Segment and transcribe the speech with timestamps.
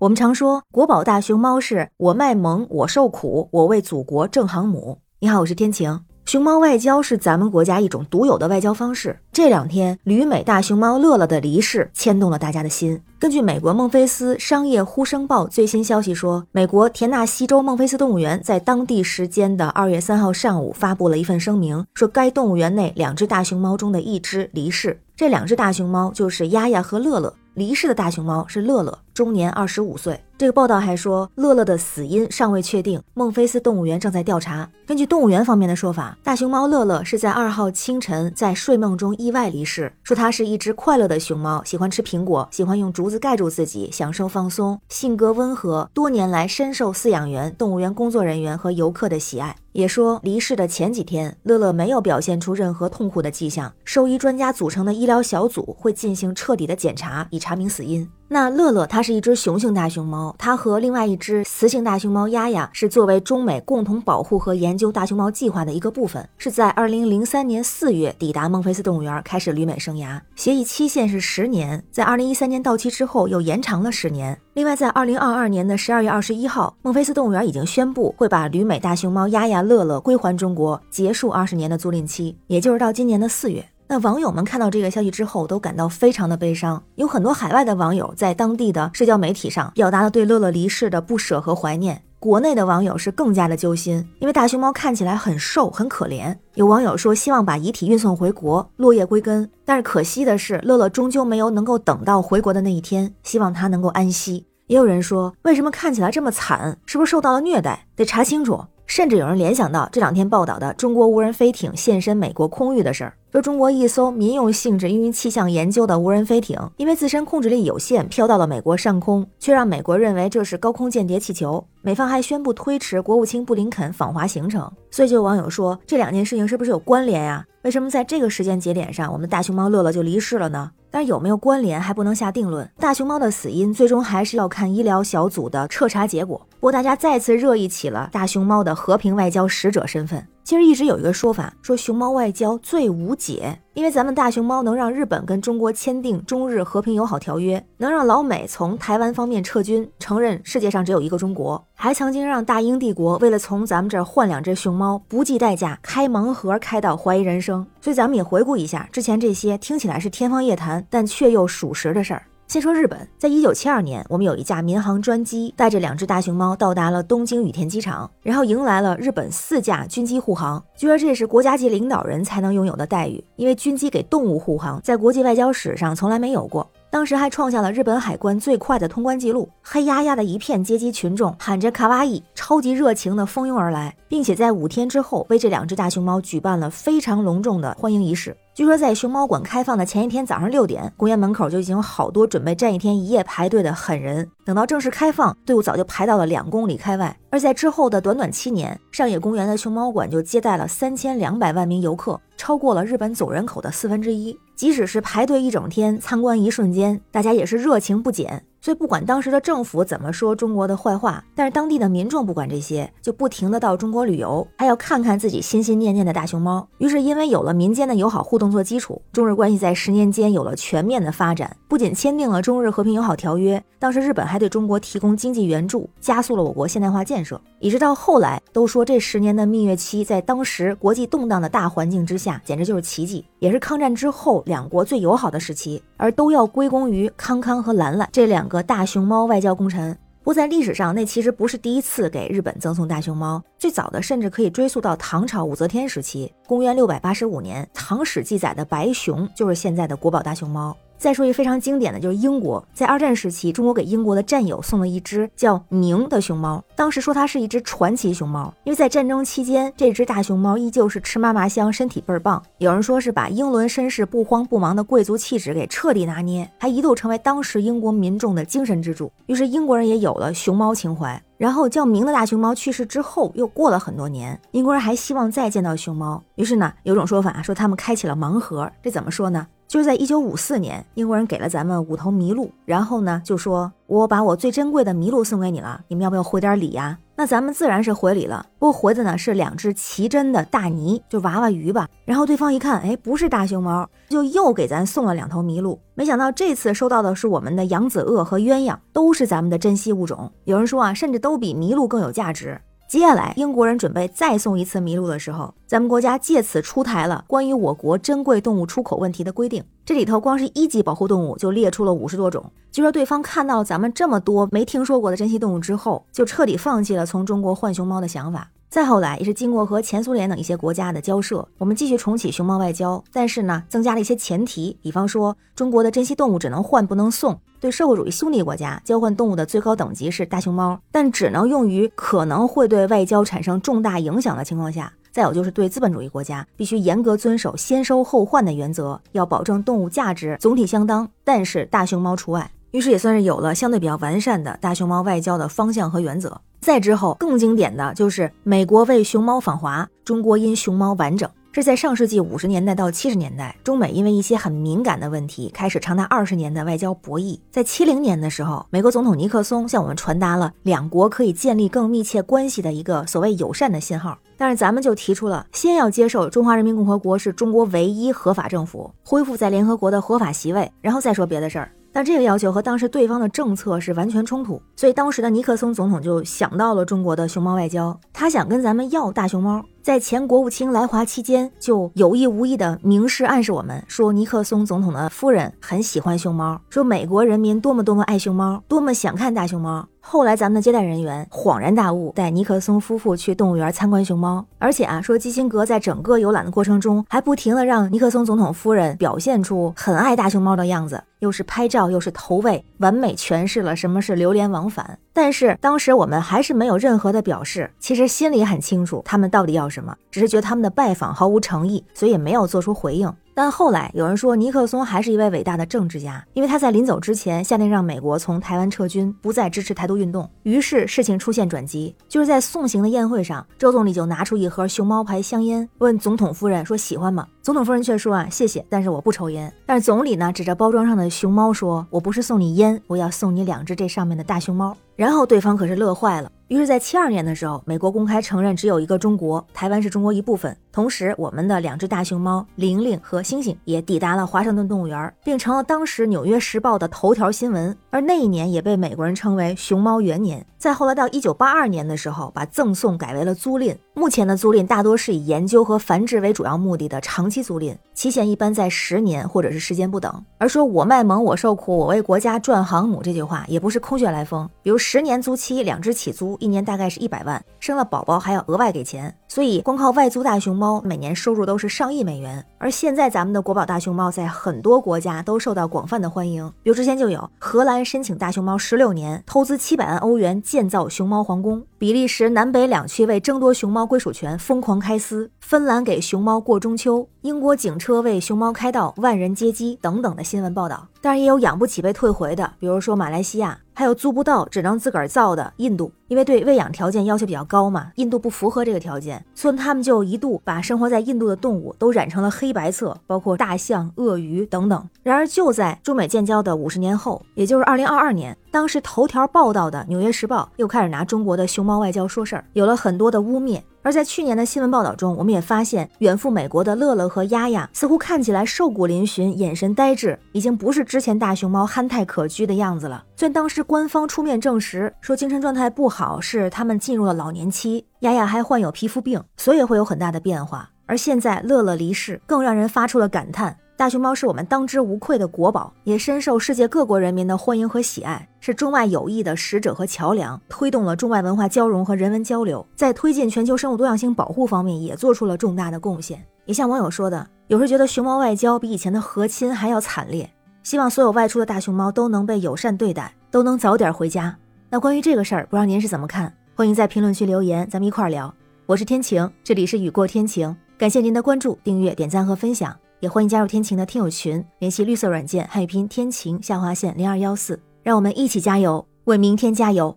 [0.00, 4.98] 我们常说国宝大熊猫是我卖萌，我受苦，我为祖国正航母。
[5.18, 6.04] 你好，我是天晴。
[6.24, 9.18] 熊猫外交是咱们国家一种独有的外交方式。
[9.32, 13.02] 这两天，旅美大熊猫乐乐的离世牵动了大家的心。
[13.18, 25.00] 根据美国孟菲斯商业呼声报最新消息说，美国田纳西州孟菲斯动物园在当地时间的二月三号上午发布了一份声明，说该动物园内两只大熊猫中的一只离世。
[25.16, 27.34] 这两只大熊猫就是丫丫和乐乐。
[27.54, 30.20] 离世的大熊猫是乐乐，终年二十五岁。
[30.38, 34.70] 这个报道还说，乐乐的死因尚未确定，孟菲斯动物园正在调查。
[34.86, 39.92] 根据动物园方面的说法，大熊猫乐乐是在二号清晨在睡梦中意外离世。
[40.04, 49.56] 说它是一只快乐的熊猫，喜欢吃苹果，喜欢用竹子盖住自己，享受放松，性格温和，多年来深受饲养员、动物园工作人员和游客的喜爱。
[49.72, 53.72] 也说离世的前几天，乐乐没有表现出任何痛苦的迹象。
[53.84, 58.08] 兽医专家组成的医疗小组会进行彻底的检查，以查明死因。
[58.30, 70.20] 那乐乐它是一只雄性大熊猫，它和另外一只雌性大熊猫丫丫是作为中美共同保护和研究大熊猫计划的一个部分，是在二零零三年四月抵达孟菲斯动物园，开始旅美生涯。
[70.36, 74.38] 协议期限是十年，在二零一三年到期之后又延长了十年。
[74.52, 83.64] 另外，在二零二二年的十二月二十一号，孟菲斯动物园已经宣布会把旅美大熊猫丫丫乐乐归还中国，结束二十年的租赁期，也就是到今年的四月。
[83.90, 86.82] 那网友们看到这个消息之后，都感到非常的悲伤。
[86.96, 92.02] 有很多海外的网友在当地的社交媒体上表达了对乐乐离世的不舍和怀念。
[92.20, 96.36] 国内的网友是更加的揪心，因为大熊猫看起来很瘦，很可怜。
[96.54, 99.48] 有网友说希望把遗体运送回国，落叶归根。
[99.64, 104.44] 但是可惜的是，乐乐终究没有能够等到回国的那一天，希望他能够安息。
[104.66, 106.76] 也有人说，为什么看起来这么惨？
[106.84, 107.86] 是不是受到了虐待？
[107.96, 108.62] 得查清楚。
[108.84, 121.62] 甚至有人联想到这两天报道的中国无人飞艇现身美国空域的事儿，说中国一艘民用性质用于气象研究的无人飞艇，因为自身控制力有限，飘到了美国上空，却让美国认为这是高空间谍气球。
[121.82, 124.72] 美方还宣布推迟国务卿布林肯访华行程。
[124.90, 127.44] 所以就有网友说，这两件事情是不是有关联呀？
[127.62, 130.70] 为什么在这个时间节点上，我们大熊猫乐乐就离世了呢？
[130.90, 132.66] 但是有没有关联还不能下定论。
[132.78, 136.47] 大熊猫的死因最终还是要看医疗小组的彻查结果。
[136.58, 140.26] 不过大家再次热议起了大熊猫的和平外交使者身份。
[140.42, 157.64] 其实一直有一个说法，说熊猫外交最无解，因为咱们大熊猫能让日本跟中国签订中日和平友好条约，能让老美从台湾方面撤军，承认世界上只有一个中国，还曾经让大英帝国为了从咱们这儿换两只熊猫，不计代价开盲盒，开到怀疑人生。
[157.80, 162.22] 所以咱们也回顾一下之前这些听起来是天方夜谭，但却又属实的事儿。
[162.48, 170.64] 先说日本，在一九七二年，我们有一架民航专机带着两只大熊猫到达了东京羽田机场，然后迎来了日本四架军机护航。
[170.74, 176.66] 据说这是国家级领导人才能拥有的待遇，因为军机给动物护航，在国际外交史上从来没有过。
[176.90, 188.34] 当时还创下了日本海关最快的通关记录，黑压压的一片接机群众喊着卡哇伊，超级热情的蜂拥而来，并且在五天之后为这两只大熊猫举办了非常隆重的欢迎仪式。
[188.54, 194.28] 据说在熊猫馆开放的前一天早上六点，公园门口就已经有好多准备站一天一夜排队的狠人。
[194.44, 197.14] 等到正式开放，队伍早就排到了两公里开外。
[197.30, 204.36] 而在之后的短短七年，上野公园的熊猫馆就接待了三千两百万名游客，超过了日本总人口的四分之一。
[204.58, 208.44] 即使是排队一整天，参观一瞬间，大家也是热情不减。
[208.68, 216.68] 所以不管当时的政府怎么说中国的坏话，但是当地的民众不管这些，就不停的到中国旅游，还要看看自己心心念念的大熊猫。
[216.76, 221.56] 于是因为有了民间的友好互动做基础，中日关系在十年间有了全面的发展。
[221.66, 227.40] 不仅签订了中日和平友好条约，当时日本还对中国提供经济援助，加速了我国现代化建设。
[227.60, 238.46] 一直到后来都说这十年的蜜月期，在当时国际动荡的大环境之下，简直就是奇迹，也是抗战之后两国最友好的时期，而都要归功于康康和兰兰这两。
[238.48, 250.76] 个大熊猫外交功臣，不过在历史上，那其实不是第一次给日本赠送大熊猫，最早的甚至可以追溯到唐朝武则天时期，公元六百八十五年，《唐史》记载的白熊就是现在的国宝大熊猫。
[250.98, 256.62] 再说一个非常经典的就是英国，在二战时期，中国给英国的战友送了一只叫宁的熊猫。
[256.74, 262.42] 当时说它是一只传奇熊猫，因为在战争期间，这只大熊猫依旧是吃嘛嘛香，身体倍儿棒。
[262.58, 269.10] 有人说是把英伦绅士不慌不忙的贵族气质给彻底拿捏，还一度成为当时英国民众的精神支柱。
[269.26, 271.20] 于是英国人也有了熊猫情怀。
[271.36, 276.20] 然后叫明的大熊猫去世之后，又过了很多年，英国人还希望再见到熊猫。
[276.34, 279.46] 于是呢，有种说法说他们开启了盲盒，这怎么说呢？
[279.68, 286.98] 就是在一九五四年，英国人给了咱们五头麋鹿，然后呢，就说我把我最珍贵的麋鹿送给你了，你们要不要回点礼呀？
[287.14, 288.46] 那咱们自然是回礼了。
[288.58, 291.86] 不过回的呢是两只奇珍的大鲵，就娃娃鱼吧。
[292.06, 295.78] 然后对方一看，哎，不是大熊猫，就又给咱送了两头麋鹿。
[295.94, 300.32] 没想到这次收到的是我们的扬子鳄和鸳鸯，都是咱们的珍稀物种。
[300.44, 302.58] 有人说啊，甚至都比麋鹿更有价值。
[302.88, 309.62] 接下来，英国人准备再送一次麋鹿的时候，咱们国家借此出台了关于我国珍贵动物出口问题的规定。
[309.84, 312.50] 这里头光是一级保护动物就列出了五十多种。
[312.72, 318.48] 据说对方看到咱们这么多没听说过的珍稀动物之后，就彻底放弃了从中国换熊猫的想法。
[318.70, 327.38] 再后来，也是经过和前苏联等一些国家的交涉，我们继续重启熊猫外交，但是呢，增加了一些前提，比方说中国的珍稀动物只能换不能送。
[327.60, 334.92] 对社会主义兄弟国家交换动物的最高等级是大熊猫，但只能用于可能会对外交产生重大影响的情况下。
[335.10, 342.48] 再有就是对资本主义国家必须严格遵守先收后换的原则，要保证动物价值总体相当，但是大熊猫除外。
[342.72, 346.38] 于是也算是有了相对比较完善的大熊猫外交的方向和原则。
[346.68, 351.26] 再之后更经典的就是美国为熊猫访华，中国因熊猫完整。
[351.50, 357.40] 这在上世纪五十年代到七十年代，中美因为一些很敏感的问题，开始长达二十年的外交博弈。
[357.50, 364.18] 在七零年的时候，美国总统尼克松向我们传达了两国可以建立更密切关系的一个所谓友善的信号。
[364.36, 371.72] 但是咱们就提出了，先要接受中华人民共和国是中国唯一合法政府，恢复在联合国的合法席位，然后再说别的事儿。
[371.98, 379.60] 那这个要求和当时对方的政策是完全冲突，所以当时的尼克松总统就想到了中国的熊猫外交，他想跟咱们要大熊猫。
[379.82, 389.88] 在前国务卿来华期间，就有意无意的明示暗示我们说，尼克松总统的夫人很喜欢熊猫，说美国人民多么多么爱熊猫，多么想看大熊猫。
[390.00, 404.98] 后来咱们的接待人员恍然大悟，带尼克松夫妇去动物园参观熊猫，而且啊，说基辛格在整个游览的过程中，还不停的让尼克松总统夫人表现出很爱大熊猫的样子，又是拍照又是投喂，完美诠释了什么是流连忘返。
[405.12, 413.12] 但是当时我们还是没有任何的表示，其实心里很清楚他们到底要什么，只是觉得他们的拜访毫无诚意，所以也没有做出回应。
[413.40, 420.28] 但后来有人说，尼克松还是一位伟大的政治家，因为他在临走之前下令让美国从台湾撤军，不再支持台独运动。
[420.42, 427.28] 于是事情出现转机，就是在送行的宴会上，周总理就拿出一盒熊猫牌香烟，问总统夫人说喜欢吗？
[427.40, 429.54] 总统夫人却说啊谢谢，但是我不抽烟。
[429.64, 434.76] 但是总理呢指着包装上的熊猫说，我不是送你烟，我要送你两只这上面的大熊猫。
[434.96, 436.28] 然后对方可是乐坏了。
[436.48, 440.56] 于是，在七二年的时候，美国公开承认只有一个中国，台湾是中国一部分。
[440.78, 447.76] 同时，我们的两只大熊猫玲玲和星星也抵达了华盛顿动物园，并成了当时《纽约时报》的头条新闻。
[447.90, 450.46] 而那一年也被美国人称为“熊猫元年”。
[450.56, 453.76] 再后来到一九八二年的时候，把赠送改为了租赁。
[453.94, 460.24] 目前的租赁大多是以研究和繁殖为主要目的的长期租赁，期限一般在十年或者是时间不等。
[460.38, 464.48] 而说我卖萌，我受苦，我为国家赚航母这句话也不是空穴来风。
[464.62, 469.12] 比如十年租期，两只起租，一年大概是一百万，生了宝宝还要额外给钱。
[469.26, 472.44] 所以光靠外租大熊猫每年收入都是上亿美元。
[472.58, 481.64] 而现在咱们的国宝大熊猫在很多国家都受到广泛的欢迎，比如之前就有荷兰申请大熊猫十六年，投资七百万欧元建造熊猫皇宫。
[481.78, 490.88] 比利时南北两区为争夺熊猫归属权疯狂开撕，芬兰给熊猫过中秋，英国警车为熊猫开道，万人接机等等的新闻报道。
[491.00, 493.58] 当然也有养不起被退回的，比如说马来西亚。
[493.78, 504.88] 还有租不到，只能自个儿造的印度，因为对喂养条件要求比较高嘛，印度不符合这个条件，所以他们就一度把生活在印度的动物都染成了黑白色，包括大象、鳄鱼等等。
[505.04, 513.62] 然而就在中美建交的五十年后，也就是二零二二年，当时头条报道的《纽约时报》又开始拿中国的熊猫外交说事儿，有了很多的污蔑。
[513.82, 523.04] 而在去年的新闻报道中，我们也发现，远赴美国的乐乐和丫丫似乎看起来瘦骨嶙峋，眼神呆滞，已经不是之前大熊猫憨态可掬的样子了。
[523.16, 530.68] 虽然当时官方出面证实说精神状态不好，是他们进入了老年期，丫丫还患有皮肤病，所以会有很大的变化。
[530.86, 533.56] 而现在乐乐离世，更让人发出了感叹。
[533.78, 546.20] 大熊猫是我们当之无愧的国宝，也深受世界各国人民的欢迎和喜爱，是中外友谊的使者和桥梁，推动了中外文化交融和人文交流，在推进全球生物多样性保护方面也做出了重大的贡献。
[546.44, 550.28] 也像网友说的，有时觉得熊猫外交比以前的和亲还要惨烈。
[550.64, 554.36] 希望所有外出的大熊猫都能被友善对待，都能早点回家。
[554.68, 556.34] 那关于这个事儿，不知道您是怎么看？
[556.56, 558.34] 欢迎在评论区留言，咱们一块儿聊。
[558.66, 562.76] 我是天晴，这里是雨过天晴，感谢您的关注、订阅、点赞和分享。
[563.00, 569.96] 也欢迎加入天晴的听友群，联系绿色软件汉语拼天晴下划线零二幺四，让我们一起加油，为明天加油，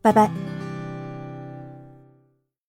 [0.00, 0.61] 拜拜。